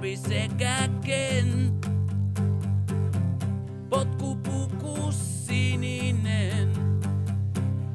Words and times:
Sekä 0.00 0.88
Ken. 1.04 1.80
Potkupuku 3.90 5.12
sininen, 5.12 6.72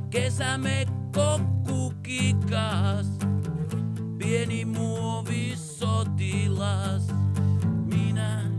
kesämekko 0.10 1.40
kukikas, 1.68 3.08
pieni 4.18 4.66
muovisotilas. 4.66 7.08
Minä 7.86 8.52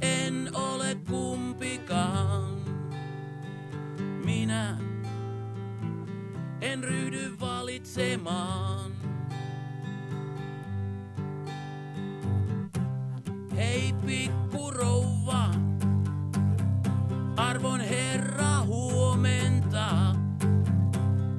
en 0.00 0.50
ole 0.54 0.96
kumpikaan. 1.08 2.58
Minä 4.24 4.78
en 6.60 6.84
ryhdy 6.84 7.40
valitsemaan. 7.40 8.92
Hei 13.56 13.94
pikku 14.06 14.70
rouva, 14.70 15.50
arvon 17.36 17.80
herra 17.80 18.64
huomenta. 18.66 20.16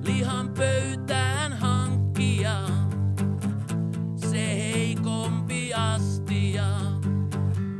Lihan 0.03 0.49
pöytään 0.49 1.53
hankkia, 1.53 2.67
se 4.15 4.45
heikompi 4.55 5.73
astia. 5.73 6.65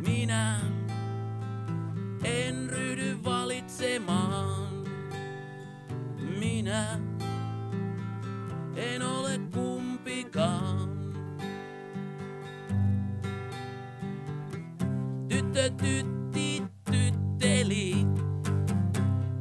Minä 0.08 0.60
en 2.24 2.70
ryhdy 2.70 3.24
valitsemaan. 3.24 4.70
Minä 6.40 7.00
en 8.76 9.02
ole 9.02 9.40
kumpikaan. 9.54 10.65
Tyttö 15.36 15.70
tytti 15.70 16.64
tytteli, 16.92 18.08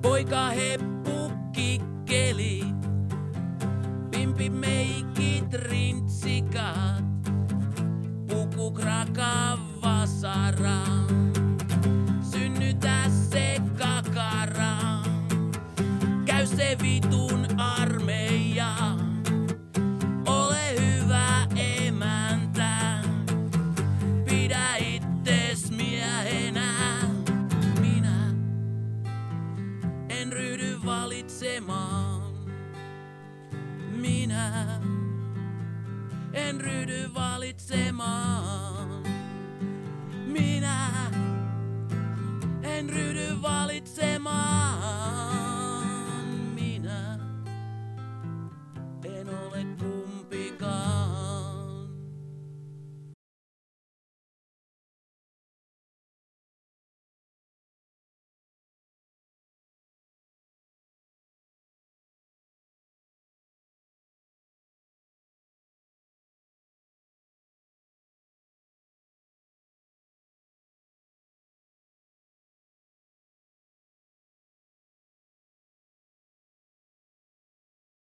poika 0.03 0.48
heppu 0.48 1.33
kikkeli. 1.53 2.64
Pimpi 4.11 4.51
meikit 4.51 5.55
rintsikat, 5.55 7.05
puku 8.28 8.70
kraka 8.70 9.59
vasara. 9.83 10.83
Synnytä 12.23 13.11
se 13.31 13.61
kakara, 13.79 15.03
käy 16.25 16.47
se 16.47 16.77
vitun 16.83 17.47
armeija. 17.56 19.03
en 30.25 30.33
ryhdy 30.33 30.80
valitsemaan. 30.84 32.33
Minä 33.91 34.80
en 36.33 36.61
ryhdy 36.61 37.14
valitsemaan. 37.14 39.02
Minä 40.27 40.91
en 42.62 42.91
ryhdy 42.91 43.42
valitsemaan. 43.42 44.25
Minä 46.55 47.19
en 49.05 49.28
ole 49.28 49.67
puhuttu. 49.78 49.94